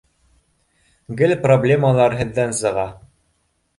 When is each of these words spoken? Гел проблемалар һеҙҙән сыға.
Гел 1.19 1.33
проблемалар 1.43 2.17
һеҙҙән 2.23 2.57
сыға. 2.63 2.87